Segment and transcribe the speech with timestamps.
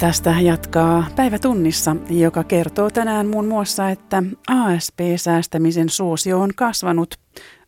[0.00, 7.14] Tästä jatkaa päivätunnissa, joka kertoo tänään muun muassa, että ASP-säästämisen suosio on kasvanut.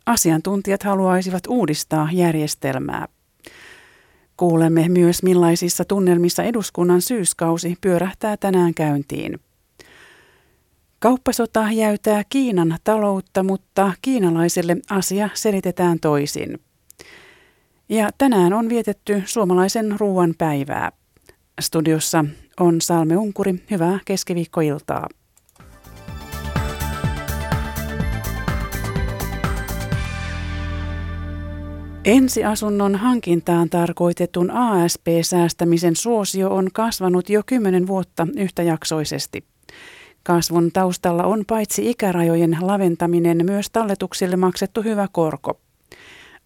[0.07, 3.09] Asiantuntijat haluaisivat uudistaa järjestelmää.
[4.37, 9.41] Kuulemme myös millaisissa tunnelmissa eduskunnan syyskausi pyörähtää tänään käyntiin.
[10.99, 16.61] Kauppasota jäytää Kiinan taloutta, mutta kiinalaisille asia selitetään toisin.
[17.89, 21.02] Ja tänään on vietetty suomalaisen ruoan päivää.
[21.61, 22.25] Studiossa
[22.61, 23.55] on Salme Unkuri.
[23.71, 25.09] Hyvää keskiviikkoiltaa.
[32.05, 39.45] Ensiasunnon hankintaan tarkoitetun ASP-säästämisen suosio on kasvanut jo kymmenen vuotta yhtäjaksoisesti.
[40.23, 45.61] Kasvun taustalla on paitsi ikärajojen laventaminen myös talletuksille maksettu hyvä korko.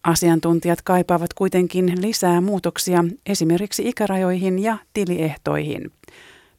[0.07, 5.91] Asiantuntijat kaipaavat kuitenkin lisää muutoksia esimerkiksi ikärajoihin ja tiliehtoihin.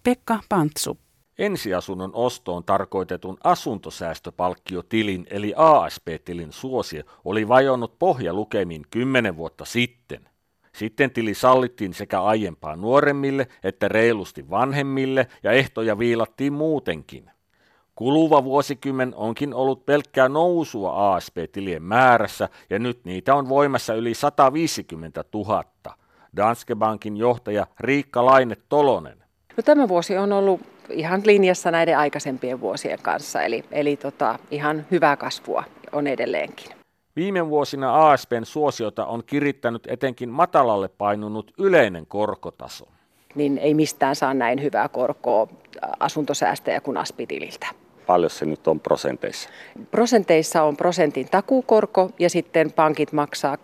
[0.03, 0.99] Pekka Pantsu.
[1.39, 10.29] Ensiasunnon ostoon tarkoitetun asuntosäästöpalkkiotilin eli ASP-tilin suosio oli vajonnut pohjalukemiin kymmenen vuotta sitten.
[10.73, 17.31] Sitten tili sallittiin sekä aiempaa nuoremmille että reilusti vanhemmille ja ehtoja viilattiin muutenkin.
[17.99, 25.25] Kuluva vuosikymmen onkin ollut pelkkää nousua ASP-tilien määrässä ja nyt niitä on voimassa yli 150
[25.35, 25.65] 000.
[26.37, 29.19] Danske Bankin johtaja Riikka Laine Tolonen.
[29.57, 34.87] No, tämä vuosi on ollut ihan linjassa näiden aikaisempien vuosien kanssa, eli, eli tota, ihan
[34.91, 36.71] hyvää kasvua on edelleenkin.
[37.17, 42.89] Viime vuosina ASPn suosiota on kirittänyt etenkin matalalle painunut yleinen korkotaso.
[43.35, 45.49] Niin ei mistään saa näin hyvää korkoa
[46.01, 47.67] asuntosäästäjä kuin aspitililtä
[48.09, 49.49] paljon se nyt on prosenteissa?
[49.91, 53.59] Prosenteissa on prosentin takukorko ja sitten pankit maksaa 2-4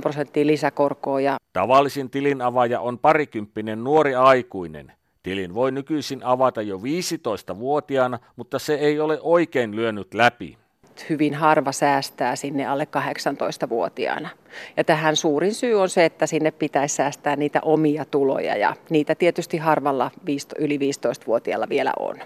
[0.00, 1.20] prosenttia lisäkorkoa.
[1.20, 1.36] Ja...
[1.52, 4.92] Tavallisin tilin avaaja on parikymppinen nuori aikuinen.
[5.22, 10.58] Tilin voi nykyisin avata jo 15-vuotiaana, mutta se ei ole oikein lyönyt läpi.
[11.10, 12.88] Hyvin harva säästää sinne alle
[13.64, 14.28] 18-vuotiaana.
[14.76, 19.14] Ja tähän suurin syy on se, että sinne pitäisi säästää niitä omia tuloja ja niitä
[19.14, 20.10] tietysti harvalla
[20.58, 22.16] yli 15-vuotiaalla vielä on.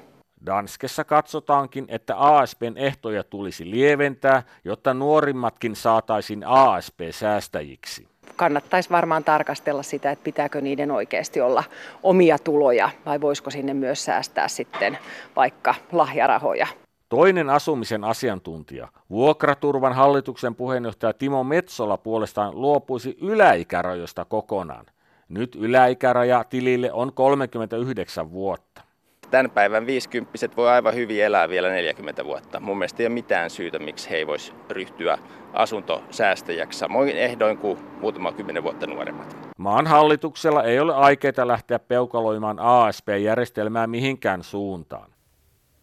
[0.47, 8.09] Danskessa katsotaankin, että ASPn ehtoja tulisi lieventää, jotta nuorimmatkin saataisiin ASP-säästäjiksi.
[8.37, 11.65] Kannattaisi varmaan tarkastella sitä, että pitääkö niiden oikeasti olla
[12.03, 14.99] omia tuloja vai voisiko sinne myös säästää sitten
[15.37, 16.67] vaikka lahjarahoja.
[17.09, 24.87] Toinen asumisen asiantuntija, vuokraturvan hallituksen puheenjohtaja Timo Metsola puolestaan luopuisi yläikärajoista kokonaan.
[25.29, 28.83] Nyt yläikäraja tilille on 39 vuotta
[29.31, 32.61] tämän päivän 50 voi aivan hyvin elää vielä 40 vuotta.
[32.61, 35.19] Mun mielestä ei ole mitään syytä, miksi he ei voisi ryhtyä
[35.53, 39.37] asuntosäästäjäksi samoin ehdoin kuin muutama kymmenen vuotta nuoremmat.
[39.59, 45.11] Maan hallituksella ei ole aikeita lähteä peukaloimaan ASP-järjestelmää mihinkään suuntaan.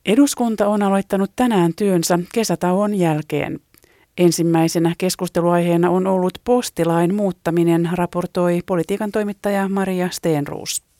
[0.05, 3.59] Eduskunta on aloittanut tänään työnsä kesätauon jälkeen.
[4.17, 10.90] Ensimmäisenä keskusteluaiheena on ollut postilain muuttaminen, raportoi politiikan toimittaja Maria Steenruus.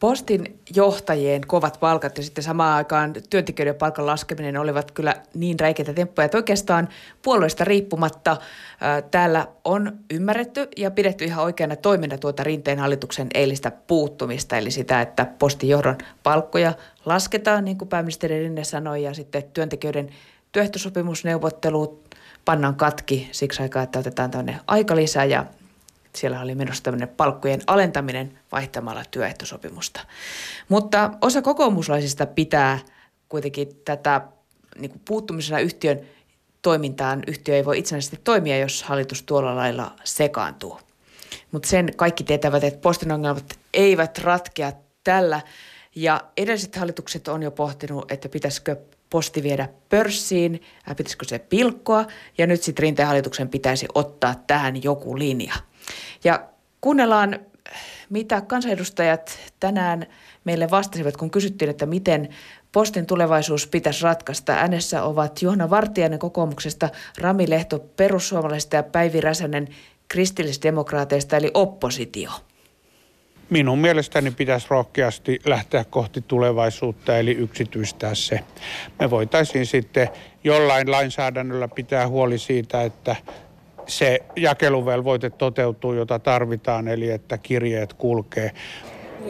[0.00, 5.92] Postin johtajien kovat palkat ja sitten samaan aikaan työntekijöiden palkan laskeminen olivat kyllä niin räikeitä
[5.92, 6.88] temppuja, että oikeastaan
[7.22, 8.36] puolueesta riippumatta
[8.80, 14.70] ää, täällä on ymmärretty ja pidetty ihan oikeana toimena tuota Rinteen hallituksen eilistä puuttumista, eli
[14.70, 16.72] sitä, että postin johdon palkkoja
[17.04, 20.10] lasketaan, niin kuin pääministeri Rinne sanoi, ja sitten työntekijöiden
[20.52, 22.14] työehtosopimusneuvottelut
[22.44, 25.46] pannaan katki siksi aikaa, että otetaan tämmöinen aikalisä ja
[26.16, 30.00] siellä oli menossa tämmöinen palkkojen alentaminen vaihtamalla työehtosopimusta.
[30.68, 32.78] Mutta osa kokoomuslaisista pitää
[33.28, 34.20] kuitenkin tätä
[34.78, 36.00] niin kuin puuttumisena yhtiön
[36.62, 37.22] toimintaan.
[37.26, 40.80] Yhtiö ei voi itsenäisesti toimia, jos hallitus tuolla lailla sekaantuu.
[41.52, 44.72] Mutta sen kaikki tietävät, että postin ongelmat eivät ratkea
[45.04, 45.40] tällä.
[45.94, 48.76] Ja edelliset hallitukset on jo pohtinut, että pitäisikö
[49.10, 50.62] posti viedä pörssiin,
[50.96, 52.06] pitäisikö se pilkkoa,
[52.38, 55.54] ja nyt sitten Rinteen hallituksen pitäisi ottaa tähän joku linja.
[56.24, 56.48] Ja
[56.80, 57.38] kuunnellaan,
[58.10, 60.06] mitä kansanedustajat tänään
[60.44, 62.28] meille vastasivat, kun kysyttiin, että miten
[62.72, 64.52] postin tulevaisuus pitäisi ratkaista.
[64.52, 66.88] Äänessä ovat Juhana Vartiainen kokoomuksesta,
[67.18, 69.68] Rami Lehto perussuomalaisista ja Päivi Räsänen
[70.08, 72.30] kristillisdemokraateista eli oppositio.
[73.50, 78.40] Minun mielestäni pitäisi rohkeasti lähteä kohti tulevaisuutta eli yksityistää se.
[79.00, 80.08] Me voitaisiin sitten
[80.44, 83.16] jollain lainsäädännöllä pitää huoli siitä, että
[83.86, 88.50] se jakeluvelvoite toteutuu, jota tarvitaan, eli että kirjeet kulkee.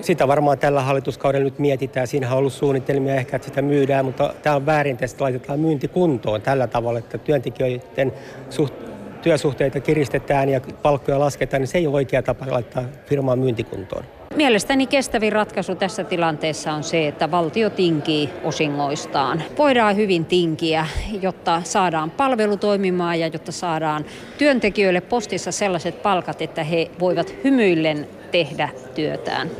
[0.00, 2.06] Sitä varmaan tällä hallituskaudella nyt mietitään.
[2.06, 5.88] Siinä on ollut suunnitelmia ehkä, että sitä myydään, mutta tämä on väärin, että laitetaan myynti
[5.88, 8.12] kuntoon tällä tavalla, että työntekijöiden
[8.50, 8.74] suht,
[9.22, 14.04] työsuhteita kiristetään ja palkkoja lasketaan, niin se ei ole oikea tapa laittaa firmaa myyntikuntoon.
[14.36, 19.42] Mielestäni kestävin ratkaisu tässä tilanteessa on se, että valtio tinkii osingoistaan.
[19.58, 20.86] Voidaan hyvin tinkiä,
[21.22, 24.04] jotta saadaan palvelu toimimaan ja jotta saadaan
[24.38, 29.50] työntekijöille postissa sellaiset palkat, että he voivat hymyillen tehdä työtään.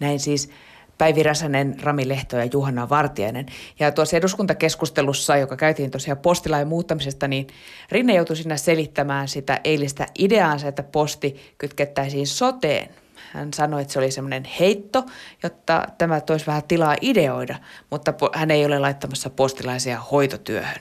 [0.00, 0.50] Näin siis
[0.98, 3.46] Päivi Räsänen, Rami Lehto ja Juhana Vartiainen.
[3.80, 7.46] Ja tuossa eduskuntakeskustelussa, joka käytiin tosiaan postilain muuttamisesta, niin
[7.92, 12.88] Rinne joutui sinne selittämään sitä eilistä ideaansa, että posti kytkettäisiin soteen.
[13.32, 15.06] Hän sanoi, että se oli semmoinen heitto,
[15.42, 17.56] jotta tämä toisi vähän tilaa ideoida,
[17.90, 20.80] mutta hän ei ole laittamassa postilaisia hoitotyöhön.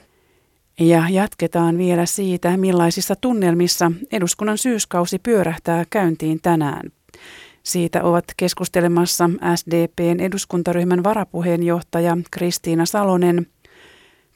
[0.80, 6.92] Ja jatketaan vielä siitä, millaisissa tunnelmissa eduskunnan syyskausi pyörähtää käyntiin tänään.
[7.64, 13.48] Siitä ovat keskustelemassa SDPn eduskuntaryhmän varapuheenjohtaja Kristiina Salonen,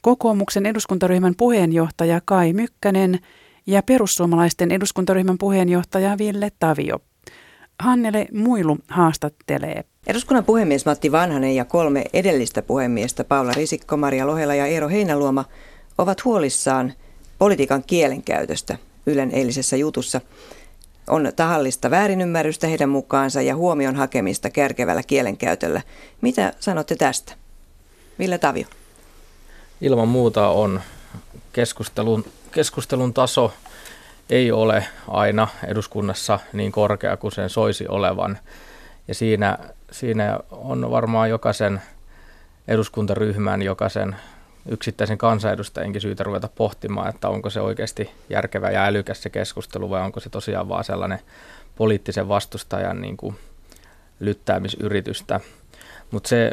[0.02, 3.18] kokoomuksen eduskuntaryhmän puheenjohtaja Kai Mykkänen
[3.66, 6.98] ja perussuomalaisten eduskuntaryhmän puheenjohtaja Ville Tavio.
[7.78, 9.84] Hannele Muilu haastattelee.
[10.06, 15.44] Eduskunnan puhemies Matti Vanhanen ja kolme edellistä puhemiestä Paula Risikko, Maria Lohela ja Eero Heinäluoma
[15.98, 16.92] ovat huolissaan
[17.38, 20.20] politiikan kielenkäytöstä Ylen eilisessä jutussa–
[21.08, 25.82] on tahallista väärinymmärrystä heidän mukaansa ja huomion hakemista kärkevällä kielenkäytöllä.
[26.20, 27.32] Mitä sanotte tästä?
[28.18, 28.66] Ville Tavio.
[29.80, 30.80] Ilman muuta on
[31.52, 33.52] keskustelun, keskustelun taso
[34.30, 38.38] ei ole aina eduskunnassa niin korkea kuin sen soisi olevan.
[39.08, 39.58] Ja siinä,
[39.90, 41.82] siinä on varmaan jokaisen
[42.68, 44.16] eduskuntaryhmän, jokaisen
[44.66, 50.02] yksittäisen kansanedustajienkin syytä ruveta pohtimaan, että onko se oikeasti järkevä ja älykäs se keskustelu vai
[50.02, 51.18] onko se tosiaan vaan sellainen
[51.76, 53.36] poliittisen vastustajan niin kuin
[54.20, 55.40] lyttäämisyritystä.
[56.10, 56.52] Mutta se,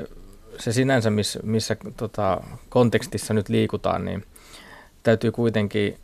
[0.59, 4.25] se sinänsä, miss, missä tota, kontekstissa nyt liikutaan, niin
[5.03, 5.99] täytyy kuitenkin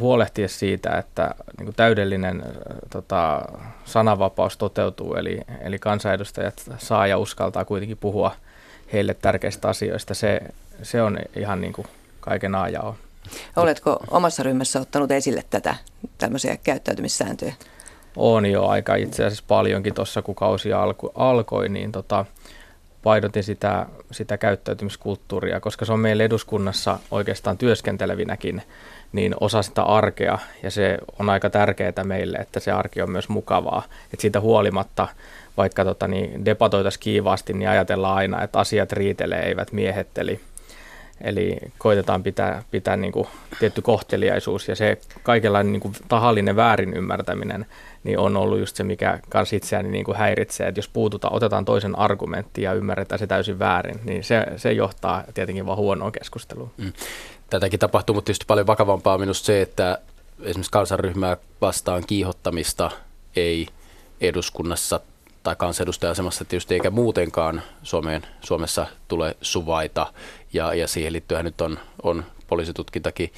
[0.00, 2.42] huolehtia siitä, että niin kuin täydellinen
[2.90, 3.42] tota,
[3.84, 8.36] sananvapaus toteutuu, eli, eli kansanedustajat saa ja uskaltaa kuitenkin puhua
[8.92, 10.14] heille tärkeistä asioista.
[10.14, 10.40] Se,
[10.82, 11.86] se on ihan niin kuin
[12.20, 12.96] kaiken A ja o.
[13.56, 15.74] Oletko omassa ryhmässä ottanut esille tätä
[16.18, 17.54] tämmöisiä käyttäytymissääntöjä?
[18.16, 22.24] On jo aika itse asiassa paljonkin tuossa, kun kausi alku, alkoi, niin tota,
[23.02, 28.62] painotin sitä, sitä käyttäytymiskulttuuria, koska se on meillä eduskunnassa oikeastaan työskentelevinäkin
[29.14, 33.28] niin osa sitä arkea ja se on aika tärkeää meille, että se arki on myös
[33.28, 33.82] mukavaa.
[34.12, 35.08] Että siitä huolimatta,
[35.56, 40.40] vaikka tota, niin debatoitaisiin kiivaasti, niin ajatellaan aina, että asiat riitelee, eivät miehetteli.
[41.24, 43.26] Eli koitetaan pitää, pitää niin kuin
[43.58, 47.66] tietty kohteliaisuus ja se kaikenlainen niin kuin tahallinen väärin ymmärtäminen
[48.04, 51.64] niin on ollut just se, mikä kans itseäni niin kuin häiritsee, että jos puututaan, otetaan
[51.64, 56.70] toisen argumentti ja ymmärretään se täysin väärin, niin se, se johtaa tietenkin vaan huonoon keskusteluun.
[56.76, 56.92] Mm.
[57.50, 59.98] Tätäkin tapahtuu, mutta tietysti paljon vakavampaa minusta se, että
[60.42, 62.90] esimerkiksi kansanryhmää vastaan kiihottamista
[63.36, 63.66] ei
[64.20, 65.00] eduskunnassa
[65.44, 70.12] tai kansanedustaja-asemassa tietysti eikä muutenkaan Suomeen, Suomessa tule suvaita
[70.52, 73.32] ja, ja siihen liittyen nyt on, on poliisitutkintakin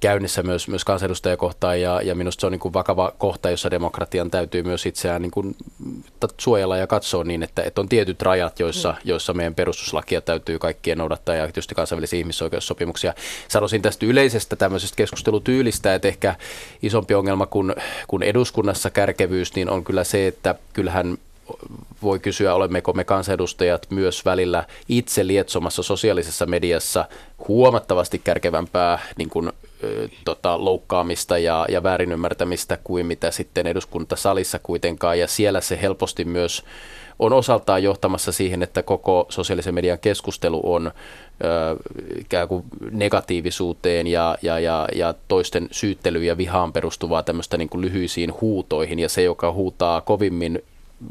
[0.00, 4.30] käynnissä myös, myös kansanedustajakohtaan ja, ja minusta se on niin kuin vakava kohta, jossa demokratian
[4.30, 5.56] täytyy myös itseään niin kuin
[6.38, 8.98] suojella ja katsoa niin, että, että on tietyt rajat, joissa, mm.
[9.04, 13.14] joissa meidän perustuslakia täytyy kaikkien noudattaa ja tietysti kansainvälisiä ihmisoikeussopimuksia.
[13.48, 16.34] Sanoisin tästä yleisestä tämmöisestä keskustelutyylistä, että ehkä
[16.82, 17.74] isompi ongelma kuin,
[18.08, 21.18] kuin eduskunnassa kärkevyys, niin on kyllä se, että kyllähän
[22.02, 27.04] voi kysyä, olemmeko me kansanedustajat myös välillä itse lietsomassa sosiaalisessa mediassa
[27.48, 29.52] huomattavasti kärkevämpää niin kuin,
[30.24, 35.18] tota, loukkaamista ja, ja väärinymmärtämistä kuin mitä sitten eduskuntasalissa kuitenkaan.
[35.18, 36.64] Ja siellä se helposti myös
[37.18, 40.90] on osaltaan johtamassa siihen, että koko sosiaalisen median keskustelu on ö,
[42.20, 47.80] ikään kuin negatiivisuuteen ja, ja, ja, ja toisten syyttelyyn ja vihaan perustuvaa tämmöistä niin kuin
[47.80, 48.98] lyhyisiin huutoihin.
[48.98, 50.62] Ja se, joka huutaa kovimmin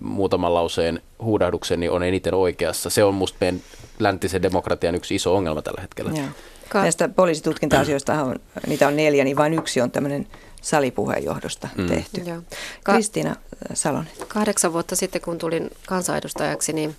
[0.02, 2.90] muutaman lauseen huudahduksen, niin on eniten oikeassa.
[2.90, 3.62] Se on musta meidän
[4.00, 6.12] läntisen demokratian yksi iso ongelma tällä hetkellä.
[6.16, 6.28] Joo.
[6.70, 8.36] Ka- Näistä poliisitutkinta-asioista on,
[8.68, 10.28] niitä on neljä, niin vain yksi on tämmöinen
[10.62, 11.88] salipuheenjohdosta mm.
[11.88, 12.22] tehty.
[12.22, 12.42] Joo.
[12.84, 13.36] Ka- Kristiina
[13.74, 14.12] Salonen.
[14.28, 16.96] Kahdeksan vuotta sitten, kun tulin kansanedustajaksi, niin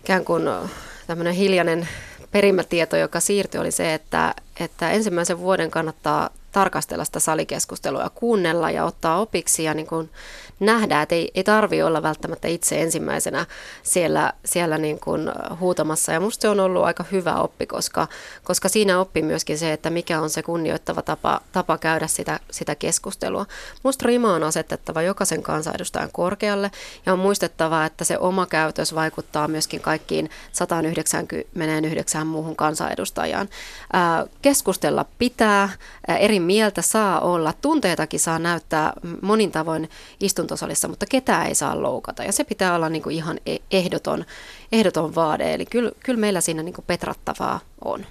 [0.00, 0.42] ikään kuin
[1.06, 1.88] tämmöinen hiljainen
[2.30, 8.70] perimätieto, joka siirtyi, oli se, että, että ensimmäisen vuoden kannattaa tarkastella sitä salikeskustelua ja kuunnella
[8.70, 10.10] ja ottaa opiksi ja niin kuin
[10.60, 13.46] nähdä, että ei, ei tarvi olla välttämättä itse ensimmäisenä
[13.82, 16.12] siellä, siellä niin kuin huutamassa.
[16.12, 18.08] Ja musta se on ollut aika hyvä oppi, koska,
[18.44, 22.74] koska siinä oppi myöskin se, että mikä on se kunnioittava tapa, tapa käydä sitä, sitä
[22.74, 23.46] keskustelua.
[23.82, 26.70] Musta rima on asetettava jokaisen kansanedustajan korkealle
[27.06, 33.48] ja on muistettava, että se oma käytös vaikuttaa myöskin kaikkiin 199 muuhun kansanedustajaan.
[34.42, 35.68] Keskustella pitää,
[36.08, 39.90] eri mieltä saa olla, tunteitakin saa näyttää monin tavoin
[40.54, 42.24] istuntosalissa, mutta ketään ei saa loukata.
[42.24, 44.24] Ja se pitää olla niin kuin ihan e-, ehdoton,
[44.72, 45.54] ehdoton vaade.
[45.54, 48.06] Eli kyllä, kyllä meillä siinä niin kuin petrattavaa on.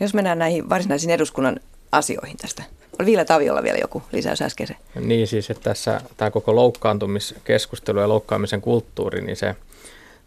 [0.00, 1.60] Jos mennään näihin varsinaisiin eduskunnan
[1.92, 2.62] asioihin tästä.
[2.98, 4.76] Oli vielä Taviolla vielä joku lisäys äskeisen.
[5.00, 9.54] Niin siis, että tässä tämä koko loukkaantumiskeskustelu ja loukkaamisen kulttuuri, niin se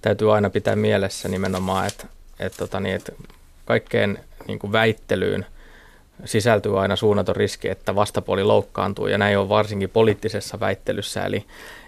[0.02, 2.08] täytyy aina pitää mielessä nimenomaan, että,
[2.40, 3.12] että, tota niin, että
[3.66, 5.46] kaikkeen niin kuin väittelyyn
[6.26, 11.46] sisältyy aina suunnaton riski, että vastapuoli loukkaantuu, ja näin on varsinkin poliittisessa väittelyssä, eli,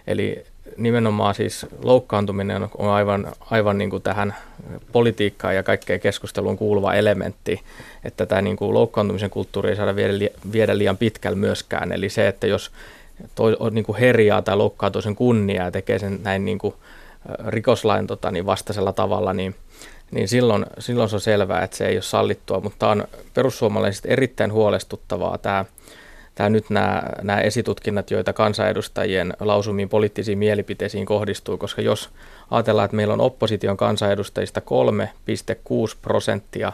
[0.07, 0.43] eli
[0.77, 4.35] nimenomaan siis loukkaantuminen on aivan, aivan niin kuin tähän
[4.91, 7.61] politiikkaan ja kaikkeen keskusteluun kuuluva elementti,
[8.03, 10.13] että tämä niin kuin loukkaantumisen kulttuuri ei saada viedä,
[10.51, 11.91] viedä liian pitkälle myöskään.
[11.91, 12.71] Eli se, että jos
[13.35, 16.75] toi, niin kuin herjaa tai loukkaa toisen kunniaa ja tekee sen näin niin kuin
[17.47, 19.55] rikoslain tota, niin vastaisella tavalla, niin,
[20.11, 22.59] niin silloin, silloin se on selvää, että se ei ole sallittua.
[22.59, 25.65] Mutta on perussuomalaisista erittäin huolestuttavaa tämä
[26.35, 32.09] tämä nyt nämä, nämä esitutkinnat, joita kansanedustajien lausumiin poliittisiin mielipiteisiin kohdistuu, koska jos
[32.51, 36.71] ajatellaan, että meillä on opposition kansanedustajista 3,6 prosenttia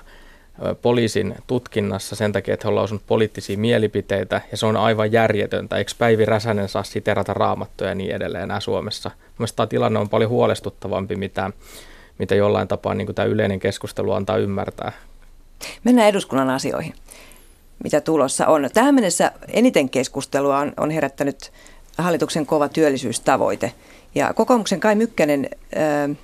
[0.81, 5.77] poliisin tutkinnassa sen takia, että he on lausunut poliittisia mielipiteitä, ja se on aivan järjetöntä.
[5.77, 9.11] Eikö Päivi Räsänen saa siterata raamattoja ja niin edelleen enää Suomessa?
[9.37, 11.51] Mielestäni tämä tilanne on paljon huolestuttavampi, mitä,
[12.19, 14.91] mitä jollain tapaa niin kuin tämä yleinen keskustelu antaa ymmärtää.
[15.83, 16.93] Mennään eduskunnan asioihin
[17.83, 18.69] mitä tulossa on.
[18.73, 21.51] Tähän mennessä eniten keskustelua on, on herättänyt
[21.97, 23.73] hallituksen kova työllisyystavoite.
[24.15, 26.17] Ja kokoomuksen Kai Mykkänen äh,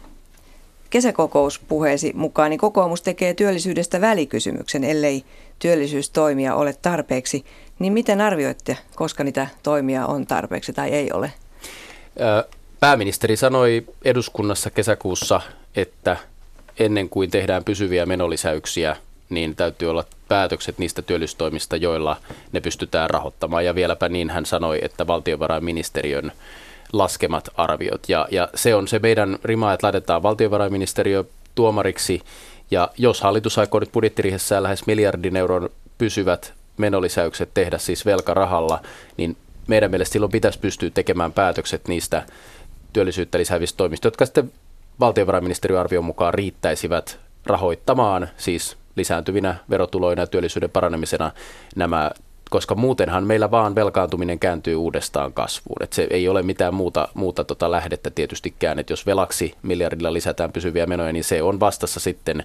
[0.90, 5.24] kesäkokouspuheesi mukaan, niin kokoomus tekee työllisyydestä välikysymyksen, ellei
[5.60, 7.46] työllisyystoimia ole tarpeeksi.
[7.80, 11.34] Niin miten arvioitte, koska niitä toimia on tarpeeksi tai ei ole?
[12.80, 15.42] Pääministeri sanoi eduskunnassa kesäkuussa,
[15.76, 16.18] että
[16.80, 18.96] ennen kuin tehdään pysyviä menolisäyksiä–
[19.30, 22.18] niin täytyy olla päätökset niistä työllisyystoimista, joilla
[22.52, 23.66] ne pystytään rahoittamaan.
[23.66, 26.32] Ja vieläpä niin hän sanoi, että valtiovarainministeriön
[26.94, 28.10] laskemat arviot.
[28.10, 31.24] Ja, ja se on se meidän rima, että laitetaan valtiovarainministeriö
[31.56, 32.22] tuomariksi.
[32.72, 38.82] Ja jos hallitus aikoo nyt budjettiriihessään lähes miljardin euron pysyvät menolisäykset tehdä siis velkarahalla,
[39.18, 42.26] niin meidän mielestä silloin pitäisi pystyä tekemään päätökset niistä
[42.94, 44.52] työllisyyttä lisäävistä toimista, jotka sitten
[45.00, 51.32] valtiovarainministeriön arvion mukaan riittäisivät rahoittamaan siis lisääntyvinä verotuloina ja työllisyyden paranemisena
[51.76, 52.12] nämä
[52.50, 55.84] koska muutenhan meillä vaan velkaantuminen kääntyy uudestaan kasvuun.
[55.84, 60.52] Et se ei ole mitään muuta, muuta tota lähdettä tietystikään, että jos velaksi miljardilla lisätään
[60.52, 62.44] pysyviä menoja, niin se on vastassa sitten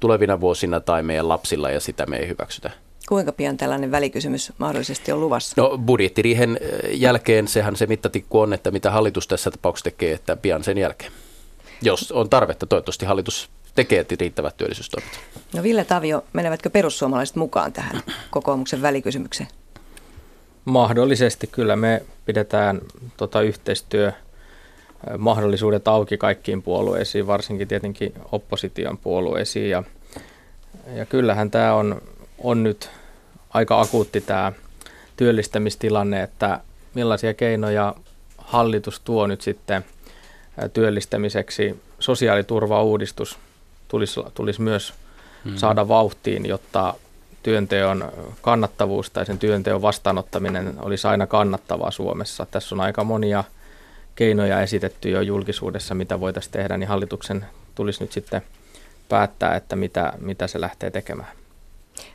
[0.00, 2.70] tulevina vuosina tai meidän lapsilla ja sitä me ei hyväksytä.
[3.08, 5.62] Kuinka pian tällainen välikysymys mahdollisesti on luvassa?
[5.62, 6.58] No budjettiriihen
[6.92, 11.12] jälkeen sehän se mittatikku on, että mitä hallitus tässä tapauksessa tekee, että pian sen jälkeen.
[11.82, 15.20] Jos on tarvetta, toivottavasti hallitus tekee riittävät työllisyystoimet.
[15.54, 19.48] No Ville Tavio, menevätkö perussuomalaiset mukaan tähän kokoomuksen välikysymykseen?
[20.64, 22.80] Mahdollisesti kyllä me pidetään
[23.16, 24.12] tota yhteistyö
[25.18, 29.70] mahdollisuudet auki kaikkiin puolueisiin, varsinkin tietenkin opposition puolueisiin.
[29.70, 29.82] Ja,
[30.94, 32.02] ja kyllähän tämä on,
[32.38, 32.90] on nyt
[33.50, 34.52] aika akuutti tämä
[35.16, 36.60] työllistämistilanne, että
[36.94, 37.94] millaisia keinoja
[38.38, 39.84] hallitus tuo nyt sitten
[40.72, 41.80] työllistämiseksi.
[41.98, 43.38] Sosiaaliturvauudistus
[43.88, 44.94] tulisi, tulisi myös
[45.44, 45.56] hmm.
[45.56, 46.94] saada vauhtiin, jotta
[47.42, 52.46] työnteon kannattavuus tai sen työnteon vastaanottaminen olisi aina kannattavaa Suomessa.
[52.50, 53.44] Tässä on aika monia
[54.14, 58.42] keinoja esitetty jo julkisuudessa, mitä voitaisiin tehdä, niin hallituksen tulisi nyt sitten
[59.08, 61.32] päättää, että mitä, mitä se lähtee tekemään.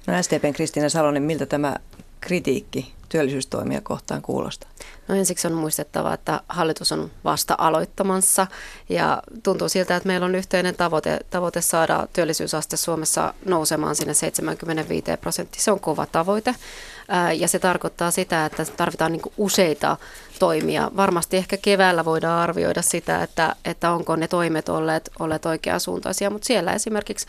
[0.07, 1.75] No STPn Kristiina Salonen, miltä tämä
[2.21, 4.69] kritiikki työllisyystoimia kohtaan kuulostaa?
[5.07, 8.47] No ensiksi on muistettava, että hallitus on vasta aloittamassa
[8.89, 15.05] ja tuntuu siltä, että meillä on yhteinen tavoite, tavoite saada työllisyysaste Suomessa nousemaan sinne 75
[15.21, 15.61] prosenttia.
[15.61, 16.55] Se on kova tavoite
[17.37, 19.97] ja se tarkoittaa sitä, että tarvitaan niin useita
[20.39, 20.91] toimia.
[20.97, 26.45] Varmasti ehkä keväällä voidaan arvioida sitä, että, että onko ne toimet olleet, olleet oikeasuuntaisia, mutta
[26.45, 27.27] siellä esimerkiksi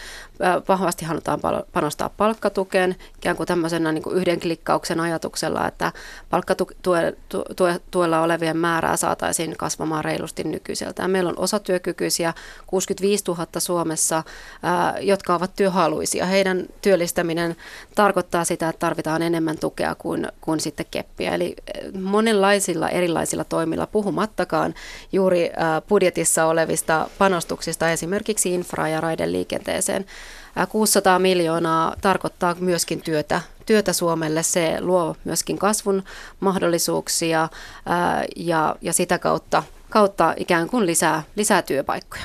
[0.68, 1.40] vahvasti halutaan
[1.72, 5.92] panostaa palkkatukeen, ikään kuin tämmöisenä niin kuin yhden klikkauksen ajatuksella, että
[7.96, 11.10] palkkatuella olevien määrää saataisiin kasvamaan reilusti nykyiseltään.
[11.10, 12.34] Meillä on osatyökykyisiä
[12.66, 14.22] 65 000 Suomessa,
[15.00, 16.26] jotka ovat työhaluisia.
[16.26, 17.56] Heidän työllistäminen
[17.94, 21.34] tarkoittaa sitä, että tarvitaan enemmän tukea kuin, kuin sitten keppiä.
[21.34, 21.56] Eli
[22.02, 24.74] monenlaisilla erilaisilla toimilla, puhumattakaan
[25.12, 25.50] juuri
[25.88, 30.06] budjetissa olevista panostuksista esimerkiksi infra- ja raideliikenteeseen.
[30.68, 34.42] 600 miljoonaa tarkoittaa myöskin työtä, työtä Suomelle.
[34.42, 36.02] Se luo myöskin kasvun
[36.40, 37.48] mahdollisuuksia
[38.36, 42.24] ja, ja sitä kautta, kautta ikään kuin lisää, lisää työpaikkoja.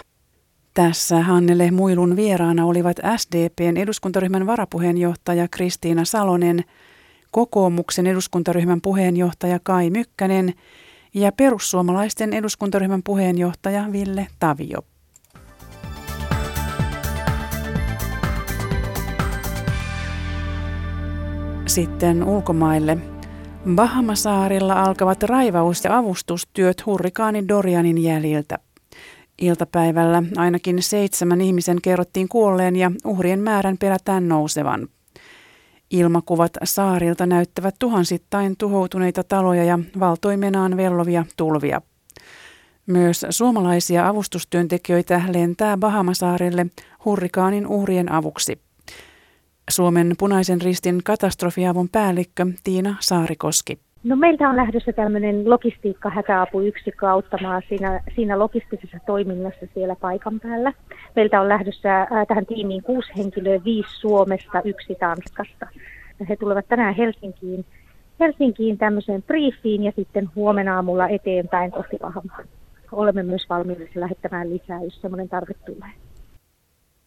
[0.74, 6.64] Tässä Hannele Muilun vieraana olivat SDPn eduskuntaryhmän varapuheenjohtaja Kristiina Salonen,
[7.32, 10.54] kokoomuksen eduskuntaryhmän puheenjohtaja Kai Mykkänen
[11.14, 14.80] ja perussuomalaisten eduskuntaryhmän puheenjohtaja Ville Tavio.
[21.72, 22.98] Sitten ulkomaille.
[23.76, 28.60] Bahamasaarilla alkavat raivaus- ja avustustyöt hurrikaani Dorianin jäljiltä.
[29.42, 34.88] Iltapäivällä ainakin seitsemän ihmisen kerrottiin kuolleen ja uhrien määrän pelätään nousevan.
[35.92, 41.82] Ilmakuvat saarilta näyttävät tuhansittain tuhoutuneita taloja ja valtoimenaan vellovia tulvia.
[42.88, 46.66] Myös suomalaisia avustustyöntekijöitä lentää Bahamasaarille
[47.06, 48.71] hurrikaanin uhrien avuksi.
[49.70, 53.80] Suomen punaisen ristin katastrofiavun päällikkö Tiina Saarikoski.
[54.04, 60.74] No meiltä on lähdössä tämmöinen logistiikka-hätäapuyksikkö auttamaan siinä, siinä logistisessa toiminnassa siellä paikan päällä.
[61.16, 65.68] Meiltä on lähdössä ää, tähän tiimiin kuusi henkilöä, viisi Suomesta, yksi Tanskasta.
[66.20, 67.66] Ja he tulevat tänään Helsinkiin,
[68.20, 72.44] Helsinkiin tämmöiseen briefiin ja sitten huomenna aamulla eteenpäin kohti Vahamaa.
[72.92, 75.92] Olemme myös valmiudessa lähettämään lisää, jos semmoinen tarve tulee.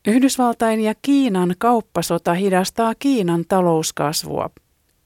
[0.08, 4.50] Yhdysvaltain ja Kiinan kauppasota hidastaa Kiinan talouskasvua.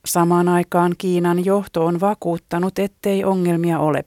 [0.07, 4.05] Samaan aikaan Kiinan johto on vakuuttanut, ettei ongelmia ole.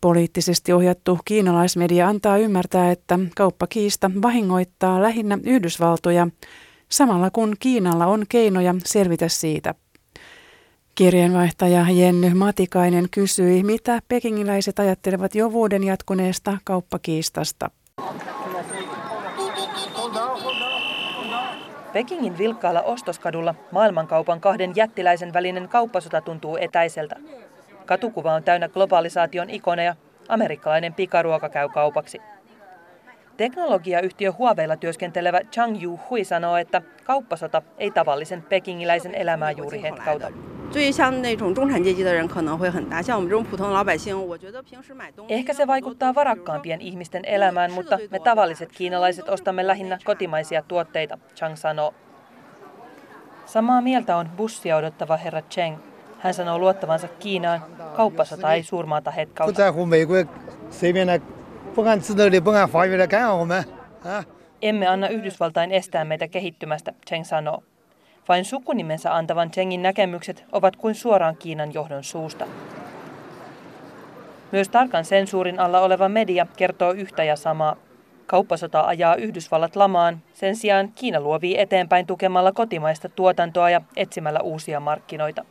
[0.00, 6.28] Poliittisesti ohjattu kiinalaismedia antaa ymmärtää, että kauppakiista vahingoittaa lähinnä Yhdysvaltoja,
[6.88, 9.74] samalla kun Kiinalla on keinoja selvitä siitä.
[10.94, 17.70] Kirjeenvaihtaja Jenny Matikainen kysyi, mitä pekingiläiset ajattelevat jo vuoden jatkuneesta kauppakiistasta.
[21.92, 27.16] Pekingin vilkkaalla ostoskadulla maailmankaupan kahden jättiläisen välinen kauppasota tuntuu etäiseltä.
[27.86, 29.96] Katukuva on täynnä globalisaation ikoneja,
[30.28, 32.20] amerikkalainen pikaruoka käy kaupaksi.
[33.36, 40.28] Teknologiayhtiö Huaweilla työskentelevä Chang Yu Hui sanoo, että kauppasota ei tavallisen pekingiläisen elämää juuri hetkauta.
[45.28, 51.56] Ehkä se vaikuttaa varakkaampien ihmisten elämään, mutta me tavalliset kiinalaiset ostamme lähinnä kotimaisia tuotteita, Chang
[51.56, 51.94] sanoo.
[53.46, 55.76] Samaa mieltä on bussia odottava herra Cheng.
[56.18, 57.60] Hän sanoo luottavansa Kiinaan.
[57.96, 59.52] Kauppasota ei suurmaata hetkauta.
[64.62, 67.62] Emme anna Yhdysvaltain estää meitä kehittymästä, Cheng sanoo.
[68.28, 72.46] Vain sukunimensä antavan Chengin näkemykset ovat kuin suoraan Kiinan johdon suusta.
[74.52, 77.76] Myös tarkan sensuurin alla oleva media kertoo yhtä ja samaa.
[78.26, 84.80] Kauppasota ajaa Yhdysvallat lamaan, sen sijaan Kiina luovii eteenpäin tukemalla kotimaista tuotantoa ja etsimällä uusia
[84.80, 85.44] markkinoita.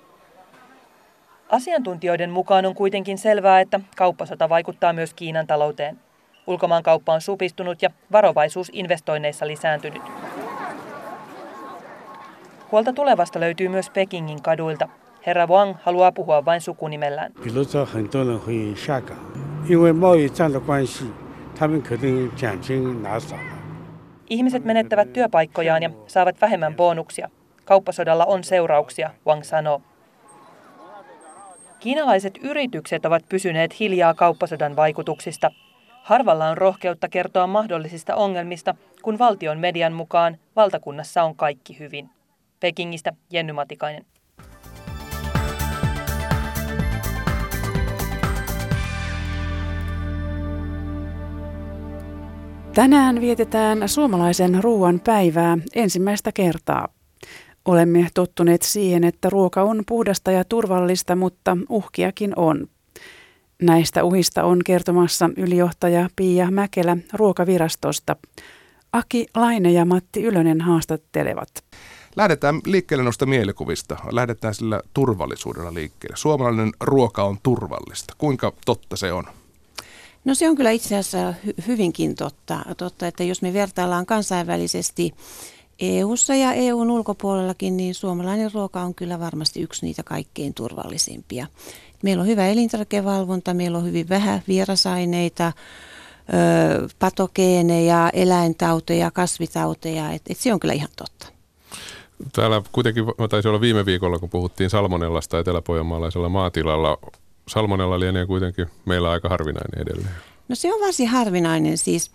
[1.49, 5.99] Asiantuntijoiden mukaan on kuitenkin selvää, että kauppasota vaikuttaa myös Kiinan talouteen.
[6.47, 10.01] Ulkomaankauppa on supistunut ja varovaisuus investoinneissa lisääntynyt.
[12.71, 14.89] Huolta tulevasta löytyy myös Pekingin kaduilta.
[15.25, 17.31] Herra Wang haluaa puhua vain sukunimellään.
[24.29, 27.29] Ihmiset menettävät työpaikkojaan ja saavat vähemmän bonuksia.
[27.65, 29.81] Kauppasodalla on seurauksia, Wang sanoo.
[31.79, 35.51] Kiinalaiset yritykset ovat pysyneet hiljaa kauppasodan vaikutuksista.
[36.03, 42.09] Harvalla on rohkeutta kertoa mahdollisista ongelmista, kun valtion median mukaan valtakunnassa on kaikki hyvin.
[42.61, 44.05] Pekingistä Jenny Matikainen.
[52.73, 56.87] Tänään vietetään suomalaisen ruoan päivää ensimmäistä kertaa.
[57.65, 62.67] Olemme tottuneet siihen, että ruoka on puhdasta ja turvallista, mutta uhkiakin on.
[63.61, 68.15] Näistä uhista on kertomassa ylijohtaja Pia Mäkelä ruokavirastosta.
[68.93, 71.49] Aki Laine ja Matti Ylönen haastattelevat.
[72.15, 73.97] Lähdetään liikkeelle noista mielikuvista.
[74.11, 76.17] Lähdetään sillä turvallisuudella liikkeelle.
[76.17, 78.13] Suomalainen ruoka on turvallista.
[78.17, 79.23] Kuinka totta se on?
[80.25, 85.13] No se on kyllä itse asiassa hy- hyvinkin totta, totta, että jos me vertaillaan kansainvälisesti
[85.79, 91.47] EU-ssa ja EUn ulkopuolellakin, niin suomalainen ruoka on kyllä varmasti yksi niitä kaikkein turvallisimpia.
[92.03, 95.53] Meillä on hyvä elintarvikevalvonta, meillä on hyvin vähän vierasaineita,
[96.99, 101.40] patogeeneja, eläintauteja, kasvitauteja, että et se on kyllä ihan totta.
[102.33, 106.97] Täällä kuitenkin taisi olla viime viikolla, kun puhuttiin salmonellasta eteläpohjanmaalaisella maatilalla.
[107.47, 110.30] Salmonella lienee kuitenkin meillä aika harvinainen edelleen.
[110.51, 112.11] No se on varsin harvinainen siis.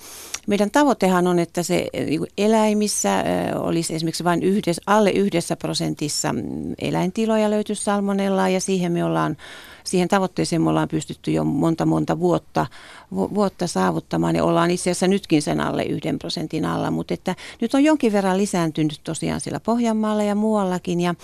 [0.47, 6.41] Meidän tavoitehan on, että se niin eläimissä olisi esimerkiksi vain yhdessä, alle yhdessä prosentissa mm,
[6.79, 9.37] eläintiloja löytyisi salmonellaa ja siihen me ollaan
[9.85, 12.67] siihen tavoitteeseen me ollaan pystytty jo monta monta vuotta,
[13.13, 17.75] vuotta saavuttamaan ja ollaan itse asiassa nytkin sen alle yhden prosentin alla, mutta että nyt
[17.75, 21.15] on jonkin verran lisääntynyt tosiaan siellä Pohjanmaalla ja muuallakin ja,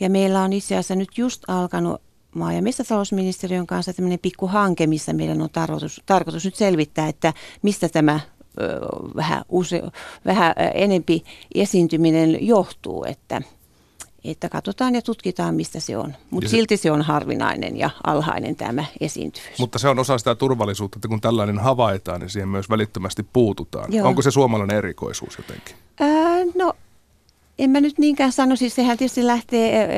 [0.00, 2.05] ja meillä on itse asiassa nyt just alkanut
[2.36, 7.32] maa- ja metsätalousministeriön kanssa tämmöinen pikku hanke, missä meidän on tarkoitus, tarkoitus nyt selvittää, että
[7.62, 8.20] mistä tämä
[8.60, 8.80] ö,
[9.16, 9.82] vähän, use,
[10.24, 13.42] vähän enempi esiintyminen johtuu, että,
[14.24, 16.14] että katsotaan ja tutkitaan, mistä se on.
[16.30, 19.58] Mutta silti se on harvinainen ja alhainen tämä esiintyvyys.
[19.58, 23.92] Mutta se on osa sitä turvallisuutta, että kun tällainen havaitaan, niin siihen myös välittömästi puututaan.
[23.92, 24.08] Joo.
[24.08, 25.76] Onko se suomalainen erikoisuus jotenkin?
[26.00, 26.72] Ää, no
[27.58, 29.88] en mä nyt niinkään sano, siis sehän tietysti lähtee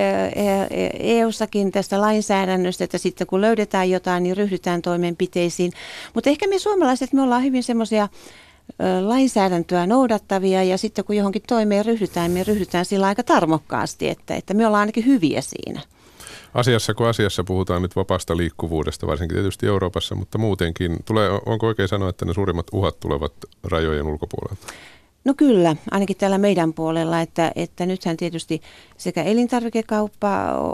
[0.98, 5.72] EU-sakin tästä lainsäädännöstä, että sitten kun löydetään jotain, niin ryhdytään toimenpiteisiin.
[6.14, 8.08] Mutta ehkä me suomalaiset, me ollaan hyvin semmoisia
[9.00, 14.54] lainsäädäntöä noudattavia ja sitten kun johonkin toimeen ryhdytään, me ryhdytään sillä aika tarmokkaasti, että, että
[14.54, 15.80] me ollaan ainakin hyviä siinä.
[16.54, 20.96] Asiassa kuin asiassa puhutaan nyt vapaasta liikkuvuudesta, varsinkin tietysti Euroopassa, mutta muutenkin.
[21.04, 23.32] Tulee, onko oikein sanoa, että ne suurimmat uhat tulevat
[23.64, 24.66] rajojen ulkopuolelta?
[25.24, 28.60] No kyllä, ainakin täällä meidän puolella, että, että nythän tietysti
[28.96, 30.28] sekä elintarvikekauppa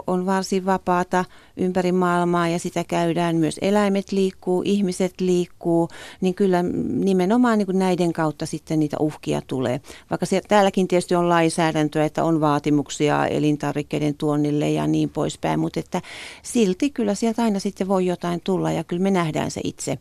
[0.07, 1.25] on varsin vapaata
[1.57, 5.89] ympäri maailmaa ja sitä käydään, myös eläimet liikkuu, ihmiset liikkuu,
[6.21, 9.81] niin kyllä nimenomaan niin kuin näiden kautta sitten niitä uhkia tulee.
[10.09, 15.79] Vaikka se, täälläkin tietysti on lainsäädäntöä, että on vaatimuksia elintarvikkeiden tuonnille ja niin poispäin, mutta
[15.79, 16.01] että
[16.43, 19.97] silti kyllä sieltä aina sitten voi jotain tulla ja kyllä me nähdään se itse,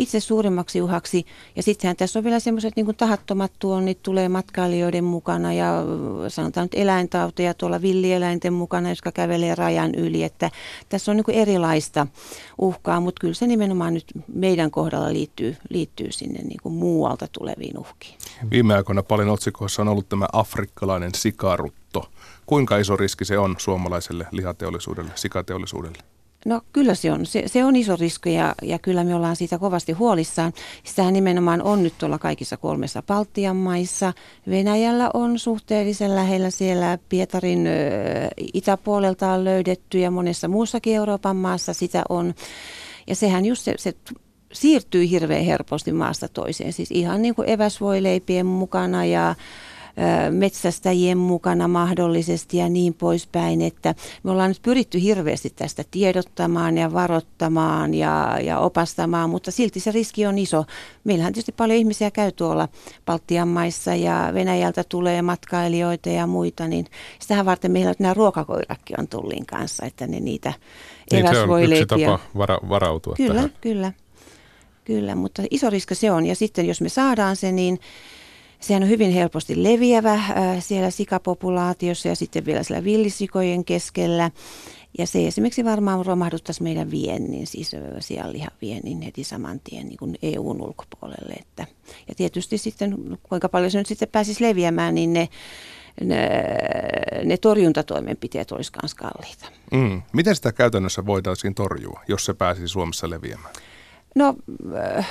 [0.00, 1.26] itse suurimmaksi uhaksi.
[1.56, 5.84] Ja sittenhän tässä on vielä semmoiset niin tahattomat tuonnit tulee matkailijoiden mukana ja
[6.28, 10.50] sanotaan nyt eläintauteja tuolla villieläinten mukana, jotka kävelee rajan yli, että
[10.88, 12.06] tässä on niin erilaista
[12.58, 18.18] uhkaa, mutta kyllä se nimenomaan nyt meidän kohdalla liittyy, liittyy sinne niin muualta tuleviin uhkiin.
[18.50, 22.10] Viime aikoina paljon otsikoissa on ollut tämä afrikkalainen sikarutto.
[22.46, 26.19] Kuinka iso riski se on suomalaiselle lihateollisuudelle, sikateollisuudelle?
[26.46, 27.26] No kyllä se on.
[27.26, 30.52] Se, se on iso riski ja, ja kyllä me ollaan siitä kovasti huolissaan.
[30.84, 34.12] Sitähän nimenomaan on nyt tuolla kaikissa kolmessa Baltian maissa.
[34.50, 37.70] Venäjällä on suhteellisen lähellä siellä Pietarin ö,
[38.54, 42.34] itäpuolelta on löydetty ja monessa muussakin Euroopan maassa sitä on.
[43.06, 43.94] Ja sehän just se, se
[44.52, 46.72] siirtyy hirveän helposti maasta toiseen.
[46.72, 49.34] Siis ihan niin kuin eväsvoileipien mukana ja
[50.30, 56.92] metsästäjien mukana mahdollisesti ja niin poispäin, että me ollaan nyt pyritty hirveästi tästä tiedottamaan ja
[56.92, 60.64] varoittamaan ja, ja opastamaan, mutta silti se riski on iso.
[61.04, 62.68] Meillähän tietysti paljon ihmisiä käy tuolla
[63.06, 66.86] Baltian maissa ja Venäjältä tulee matkailijoita ja muita, niin
[67.18, 70.52] sitähän varten meillä nämä ruokakoirakki on tullin kanssa, että ne niitä
[71.12, 73.52] niin, se on yksi tapa vara, varautua Kyllä, tähän.
[73.60, 73.92] kyllä.
[74.84, 76.26] Kyllä, mutta iso riski se on.
[76.26, 77.80] Ja sitten jos me saadaan se, niin
[78.60, 80.26] Sehän on hyvin helposti leviävä äh,
[80.58, 84.30] siellä sikapopulaatiossa ja sitten vielä siellä villisikojen keskellä.
[84.98, 90.18] Ja se esimerkiksi varmaan romahduttaisi meidän viennin, siis sianlihan viennin heti saman tien niin kuin
[90.22, 91.32] EUn ulkopuolelle.
[91.32, 91.66] Että,
[92.08, 95.28] ja tietysti sitten, kuinka paljon se nyt sitten pääsisi leviämään, niin ne,
[96.00, 96.30] ne,
[97.24, 99.46] ne torjuntatoimenpiteet olisivat myös kalliita.
[99.72, 100.02] Mm.
[100.12, 103.54] Miten sitä käytännössä voitaisiin torjua, jos se pääsisi Suomessa leviämään?
[104.14, 104.34] No
[104.96, 105.08] äh,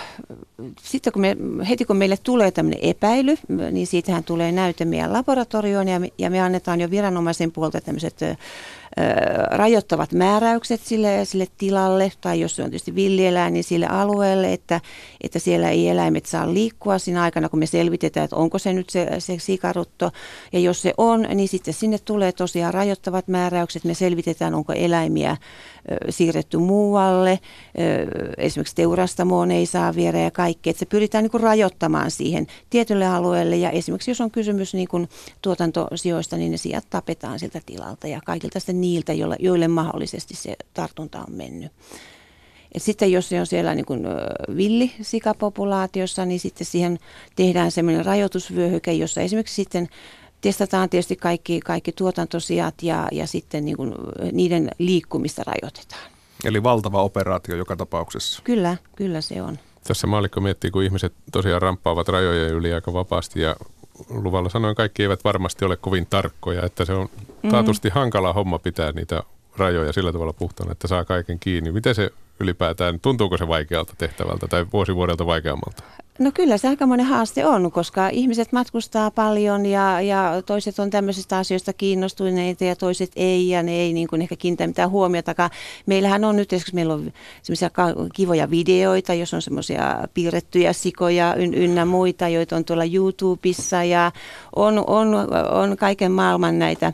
[0.81, 1.37] sitten kun me,
[1.69, 3.35] heti kun meille tulee tämmöinen epäily,
[3.71, 8.23] niin siitähän tulee näyte meidän laboratorioon ja me, ja me annetaan jo viranomaisen puolta tämmöiset
[8.23, 8.37] äh,
[9.51, 14.81] rajoittavat määräykset sille, sille tilalle, tai jos se on tietysti villieläin, niin sille alueelle, että,
[15.21, 18.89] että siellä ei eläimet saa liikkua siinä aikana, kun me selvitetään, että onko se nyt
[18.89, 20.11] se, se sikarutto.
[20.53, 23.83] Ja jos se on, niin sitten sinne tulee tosiaan rajoittavat määräykset.
[23.83, 25.37] Me selvitetään, onko eläimiä
[26.09, 27.39] siirretty muualle.
[28.37, 30.69] Esimerkiksi teurastamoon ei saa viedä ja kaikki.
[30.69, 33.55] Että se pyritään niin kuin rajoittamaan siihen tietylle alueelle.
[33.55, 35.09] Ja esimerkiksi jos on kysymys niin kuin
[35.41, 40.55] tuotantosijoista, niin ne sijat tapetaan siltä tilalta ja kaikilta sitten niiltä, joille, joille mahdollisesti se
[40.73, 41.71] tartunta on mennyt.
[42.75, 44.03] Et sitten jos se on siellä niin kuin
[44.57, 46.99] villisikapopulaatiossa, niin sitten siihen
[47.35, 49.87] tehdään semmoinen rajoitusvyöhyke, jossa esimerkiksi sitten
[50.41, 53.93] testataan tietysti kaikki, kaikki tuotantosijat ja, ja sitten niin kuin
[54.31, 56.18] niiden liikkumista rajoitetaan.
[56.45, 58.41] Eli valtava operaatio joka tapauksessa.
[58.43, 59.59] Kyllä, kyllä se on.
[59.87, 63.55] Tässä maalikko miettii, kun ihmiset tosiaan ramppaavat rajojen yli aika vapaasti ja
[64.09, 67.51] luvalla sanoen kaikki eivät varmasti ole kovin tarkkoja, että se on mm-hmm.
[67.51, 69.23] taatusti hankala homma pitää niitä
[69.57, 71.71] rajoja sillä tavalla puhtaana, että saa kaiken kiinni.
[71.71, 75.83] Miten se ylipäätään, tuntuuko se vaikealta tehtävältä tai vuosi vuodelta vaikeammalta?
[76.19, 81.37] No kyllä se aikamoinen haaste on, koska ihmiset matkustaa paljon ja, ja toiset on tämmöisistä
[81.37, 85.49] asioista kiinnostuneita ja toiset ei ja ne ei niin kuin ehkä kiinnitä mitään huomiota.
[85.85, 87.69] Meillähän on nyt esimerkiksi meillä on semmoisia
[88.13, 94.11] kivoja videoita, jos on semmoisia piirrettyjä sikoja yn, ynnä muita, joita on tuolla YouTubessa ja
[94.55, 95.15] on, on,
[95.51, 96.93] on kaiken maailman näitä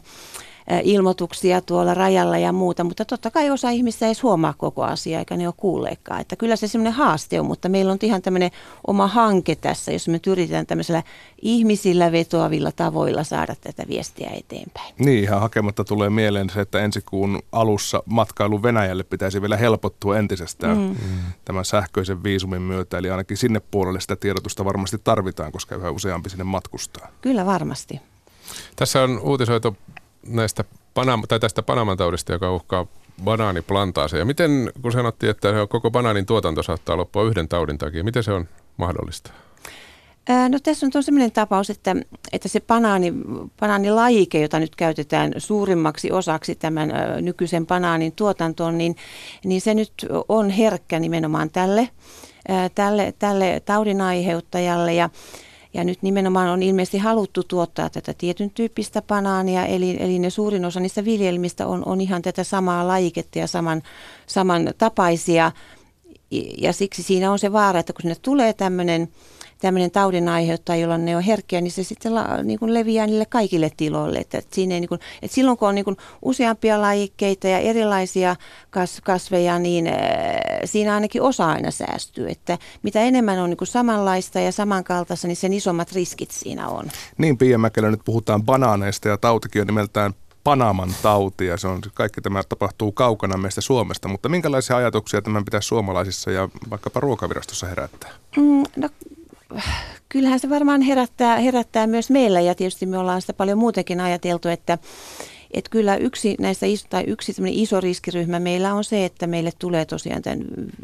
[0.83, 5.19] ilmoituksia tuolla rajalla ja muuta, mutta totta kai osa ihmistä ei edes huomaa koko asiaa,
[5.19, 6.21] eikä ne ole kuulleetkaan.
[6.21, 8.51] Että kyllä se semmoinen haaste on, mutta meillä on ihan tämmöinen
[8.87, 11.03] oma hanke tässä, jos me yritetään tämmöisellä
[11.41, 14.93] ihmisillä vetoavilla tavoilla saada tätä viestiä eteenpäin.
[14.99, 20.17] Niin, ihan hakematta tulee mieleen se, että ensi kuun alussa matkailu Venäjälle pitäisi vielä helpottua
[20.17, 20.95] entisestään mm.
[21.45, 26.29] tämän sähköisen viisumin myötä, eli ainakin sinne puolelle sitä tiedotusta varmasti tarvitaan, koska yhä useampi
[26.29, 27.07] sinne matkustaa.
[27.21, 28.01] Kyllä varmasti.
[28.75, 29.77] Tässä on uutisoitu
[30.27, 32.85] näistä Panama, tai tästä Panaman taudista, joka uhkaa
[33.23, 34.25] banaaniplantaaseja.
[34.25, 38.47] Miten, kun sanottiin, että koko banaanin tuotanto saattaa loppua yhden taudin takia, miten se on
[38.77, 39.31] mahdollista?
[40.49, 41.95] No tässä on sellainen tapaus, että,
[42.31, 43.13] että se banaani,
[43.59, 48.95] banaanilajike, jota nyt käytetään suurimmaksi osaksi tämän nykyisen banaanin tuotantoon, niin,
[49.43, 49.91] niin se nyt
[50.29, 51.89] on herkkä nimenomaan tälle,
[52.75, 54.93] tälle, tälle taudin aiheuttajalle.
[54.93, 55.09] Ja,
[55.75, 60.65] ja nyt nimenomaan on ilmeisesti haluttu tuottaa tätä tietyn tyyppistä banaania, eli, eli ne suurin
[60.65, 63.81] osa niistä viljelmistä on, on ihan tätä samaa lajiketta ja saman,
[64.27, 65.51] saman tapaisia.
[66.57, 69.07] Ja siksi siinä on se vaara, että kun sinne tulee tämmöinen
[69.61, 73.25] tämmöinen taudin aiheuttaja, jolloin ne on herkkiä, niin se sitten la, niin kuin leviää niille
[73.25, 74.19] kaikille tiloille.
[74.19, 77.59] Että, että, siinä ei, niin kuin, että silloin kun on niin kuin useampia lajikkeita ja
[77.59, 78.35] erilaisia
[78.69, 79.93] kas, kasveja, niin äh,
[80.65, 82.29] siinä ainakin osa aina säästyy.
[82.29, 86.85] Että mitä enemmän on niin kuin samanlaista ja samankaltaista, niin sen isommat riskit siinä on.
[87.17, 90.13] Niin, Pia Mäkelä, nyt puhutaan banaaneista ja tautikin on nimeltään
[90.45, 95.45] Panaman tauti ja se on, kaikki tämä tapahtuu kaukana meistä Suomesta, mutta minkälaisia ajatuksia tämän
[95.45, 98.11] pitäisi suomalaisissa ja vaikkapa ruokavirastossa herättää?
[98.37, 98.89] Mm, no
[100.09, 104.49] kyllähän se varmaan herättää, herättää myös meillä ja tietysti me ollaan sitä paljon muutenkin ajateltu,
[104.49, 104.77] että
[105.55, 109.85] että kyllä yksi näistä iso, tai yksi iso riskiryhmä meillä on se, että meille tulee
[109.85, 110.39] tosiaan tämän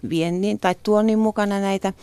[0.10, 1.93] viennin tai tuonnin mukana näitä,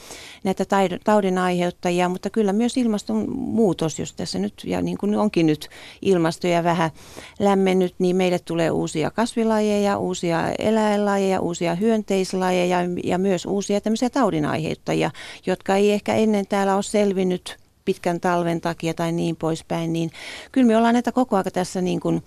[0.44, 0.64] näitä
[1.04, 5.68] taudin aiheuttajia, mutta kyllä myös ilmastonmuutos, jos tässä nyt, ja niin kuin onkin nyt
[6.02, 6.90] ilmastoja vähän
[7.38, 14.44] lämmennyt, niin meille tulee uusia kasvilajeja, uusia eläinlajeja, uusia hyönteislajeja ja myös uusia tämmöisiä taudin
[14.44, 15.10] aiheuttajia,
[15.46, 20.10] jotka ei ehkä ennen täällä ole selvinnyt pitkän talven takia tai niin poispäin, niin
[20.52, 22.22] kyllä me ollaan näitä koko ajan tässä niin kuin,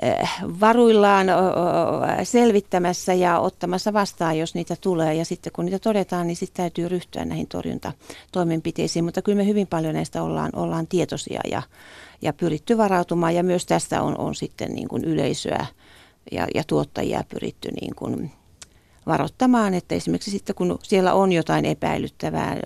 [0.00, 1.26] eh, varuillaan
[2.22, 5.14] selvittämässä ja ottamassa vastaan, jos niitä tulee.
[5.14, 9.04] Ja sitten kun niitä todetaan, niin sitten täytyy ryhtyä näihin torjuntatoimenpiteisiin.
[9.04, 11.62] Mutta kyllä me hyvin paljon näistä ollaan, ollaan tietoisia ja,
[12.22, 13.34] ja pyritty varautumaan.
[13.34, 15.66] Ja myös tästä on, on sitten niin kuin yleisöä
[16.32, 18.32] ja, ja tuottajia pyritty niin kuin
[19.06, 22.56] varoittamaan, että esimerkiksi sitten kun siellä on jotain epäilyttävää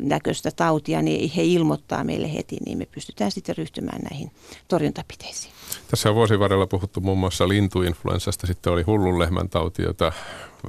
[0.00, 4.30] näköistä tautia, niin he ilmoittaa meille heti, niin me pystytään sitten ryhtymään näihin
[4.68, 5.52] torjuntapiteisiin.
[5.90, 10.12] Tässä on vuosien varrella puhuttu muun muassa lintuinfluenssasta, sitten oli hullun lehmän tauti, jota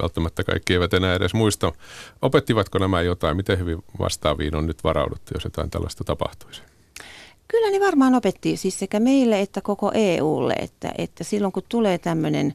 [0.01, 1.71] välttämättä kaikki eivät enää edes muista.
[2.21, 3.38] Opettivatko nämä jotain?
[3.38, 6.62] Miten hyvin vastaaviin on nyt varauduttu, jos jotain tällaista tapahtuisi?
[7.47, 11.97] Kyllä ne varmaan opetti siis sekä meille että koko EUlle, että, että silloin kun tulee
[11.97, 12.53] tämmöinen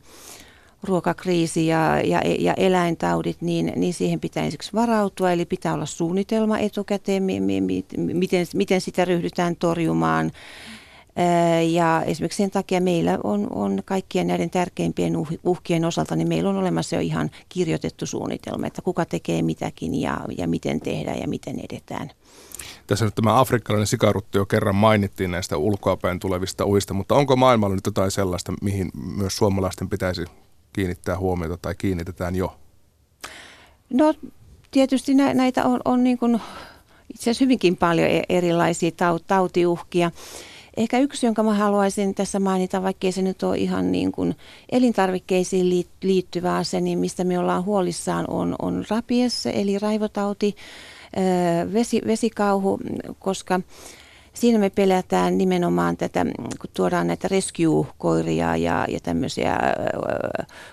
[0.84, 5.32] ruokakriisi ja, ja, ja eläintaudit, niin, niin siihen pitää ensiksi varautua.
[5.32, 10.32] Eli pitää olla suunnitelma etukäteen, mi, mi, mi, miten, miten sitä ryhdytään torjumaan.
[11.68, 16.50] Ja esimerkiksi sen takia meillä on, on kaikkien näiden tärkeimpien uh, uhkien osalta, niin meillä
[16.50, 21.28] on olemassa jo ihan kirjoitettu suunnitelma, että kuka tekee mitäkin ja, ja miten tehdään ja
[21.28, 22.10] miten edetään.
[22.86, 27.74] Tässä nyt tämä afrikkalainen sikarutti jo kerran mainittiin näistä ulkoapäin tulevista uhista, mutta onko maailmalla
[27.74, 30.24] nyt jotain sellaista, mihin myös suomalaisten pitäisi
[30.74, 32.56] kiinnittää huomiota tai kiinnitetään jo?
[33.90, 34.14] No
[34.70, 36.40] tietysti nä- näitä on, on niin kuin
[37.10, 40.10] itse asiassa hyvinkin paljon e-, erilaisia taut- tautiuhkia.
[40.76, 44.36] Ehkä yksi, jonka mä haluaisin tässä mainita, vaikkei se nyt ole ihan niin kuin
[44.72, 50.56] elintarvikkeisiin liittyvä asia, niin mistä me ollaan huolissaan, on, on rapies, eli raivotauti,
[51.72, 52.78] vesi, vesikauhu,
[53.18, 53.60] koska
[54.34, 59.58] siinä me pelätään nimenomaan tätä, kun tuodaan näitä rescue-koiria ja, ja tämmöisiä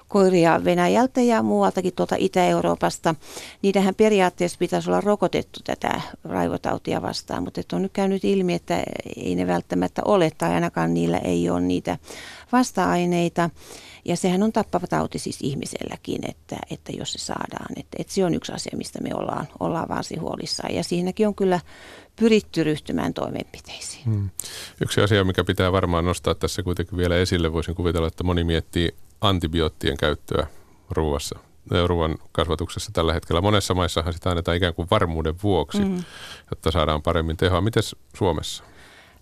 [0.07, 3.15] koiria Venäjältä ja muualtakin tuolta Itä-Euroopasta.
[3.61, 8.83] Niidenhän periaatteessa pitäisi olla rokotettu tätä raivotautia vastaan, mutta on nyt käynyt ilmi, että
[9.15, 11.97] ei ne välttämättä ole tai ainakaan niillä ei ole niitä
[12.51, 13.49] vasta-aineita.
[14.05, 17.67] Ja sehän on tappava tauti siis ihmiselläkin, että, että jos se saadaan.
[17.75, 20.75] Että, että se on yksi asia, mistä me ollaan, ollaan varsin huolissaan.
[20.75, 21.59] Ja siinäkin on kyllä
[22.15, 24.05] pyritty ryhtymään toimenpiteisiin.
[24.05, 24.29] Hmm.
[24.81, 28.95] Yksi asia, mikä pitää varmaan nostaa tässä kuitenkin vielä esille, voisin kuvitella, että moni miettii
[29.21, 30.47] antibioottien käyttöä
[30.89, 31.39] ruuassa
[31.87, 33.41] ruoan kasvatuksessa tällä hetkellä.
[33.41, 36.03] Monessa maissahan sitä annetaan ikään kuin varmuuden vuoksi, mm.
[36.51, 37.61] jotta saadaan paremmin tehoa.
[37.61, 37.83] Miten
[38.17, 38.63] Suomessa?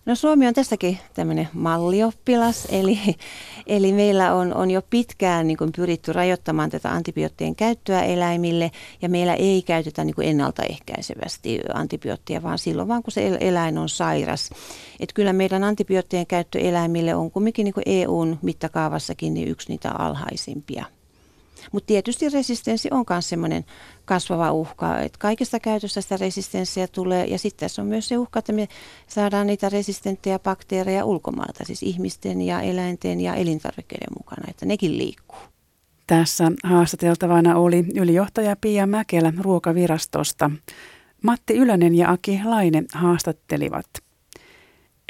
[0.10, 3.00] No Suomi on tässäkin tämmöinen mallioppilas, eli,
[3.68, 9.10] eli meillä on, on jo pitkään niin kuin pyritty rajoittamaan tätä antibioottien käyttöä eläimille, ja
[9.10, 14.50] meillä ei käytetä niin kuin ennaltaehkäisevästi antibioottia, vaan silloin vaan kun se eläin on sairas.
[15.00, 19.92] Et kyllä meidän antibioottien käyttö eläimille on kumminkin niin kuin EUn mittakaavassakin niin yksi niitä
[19.92, 20.86] alhaisimpia.
[21.72, 23.66] Mutta tietysti resistenssi on myös semmoinen
[24.06, 27.26] kasvava uhka, että kaikesta käytöstä sitä resistenssiä tulee.
[27.26, 28.68] Ja sitten tässä on myös se uhka, että me
[29.08, 35.40] saadaan niitä resistenttejä bakteereja ulkomailta, siis ihmisten ja eläinten ja elintarvikkeiden mukana, että nekin liikkuu.
[36.08, 40.52] Tässä haastateltavana oli ylijohtaja Pia Mäkelä Ruokavirastosta.
[41.24, 43.86] Matti Ylönen ja Aki Laine haastattelivat.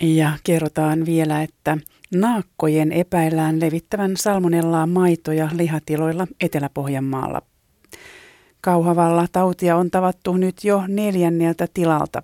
[0.02, 1.78] Ja kerrotaan vielä, että
[2.14, 7.42] naakkojen epäillään levittävän salmonellaa maitoja lihatiloilla Etelä-Pohjanmaalla.
[8.62, 12.24] Kauhavalla tautia on tavattu nyt jo neljänneltä tilalta.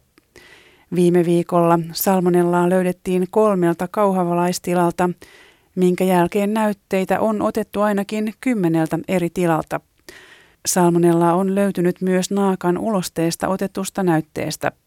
[0.95, 5.09] Viime viikolla salmonellaa löydettiin kolmelta kauhavalaistilalta,
[5.75, 9.79] minkä jälkeen näytteitä on otettu ainakin kymmeneltä eri tilalta.
[10.65, 14.71] Salmonella on löytynyt myös naakan ulosteesta otetusta näytteestä–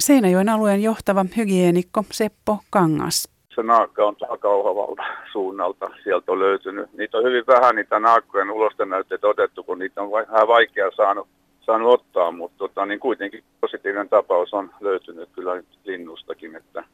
[0.00, 3.28] Seinäjoen alueen johtava hygienikko Seppo Kangas.
[3.60, 5.90] Se naakka on kauhavalta suunnalta.
[6.04, 6.92] Sieltä on löytynyt.
[6.92, 11.28] Niitä on hyvin vähän niitä naakkojen ulostenäytteitä otettu, kun niitä on vähän vaikea saanut,
[11.60, 16.84] saanut ottaa, mutta tota, niin kuitenkin positiivinen tapaus on löytynyt kyllä linnustakin, että,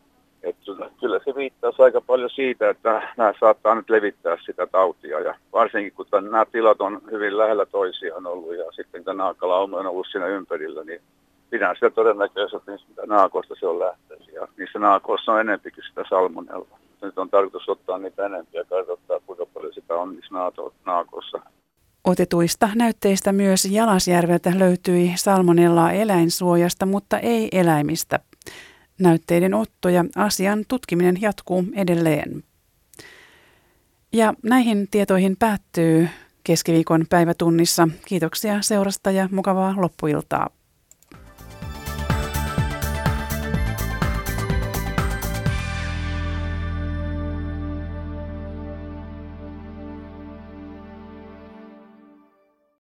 [0.42, 0.64] että
[1.00, 5.92] kyllä se viittaa aika paljon siitä, että nämä saattaa nyt levittää sitä tautia ja varsinkin
[5.92, 10.06] kun tämän, nämä tilat on hyvin lähellä toisiaan ollut ja sitten tämä naakkalauma on ollut
[10.10, 11.00] siinä ympärillä, niin
[11.50, 14.34] pidän sitä todennäköisesti, että naakoista se on lähtöisin.
[14.34, 16.78] Ja niissä naakoissa on enempikin sitä salmonella.
[17.02, 20.34] Nyt on tarkoitus ottaa niitä enempiä ja katsotaan, kuinka paljon sitä on niissä
[20.86, 21.40] naakoissa.
[22.04, 28.20] Otetuista näytteistä myös Jalasjärveltä löytyi salmonellaa eläinsuojasta, mutta ei eläimistä.
[29.00, 32.42] Näytteiden otto ja asian tutkiminen jatkuu edelleen.
[34.12, 36.08] Ja näihin tietoihin päättyy
[36.44, 37.88] keskiviikon päivätunnissa.
[38.06, 40.50] Kiitoksia seurasta ja mukavaa loppuiltaa.